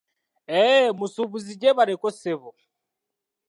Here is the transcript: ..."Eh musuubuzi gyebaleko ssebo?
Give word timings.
..."Eh 0.59 0.87
musuubuzi 0.97 1.53
gyebaleko 1.61 2.07
ssebo? 2.15 2.49